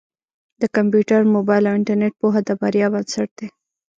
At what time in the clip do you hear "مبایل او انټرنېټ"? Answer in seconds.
1.35-2.13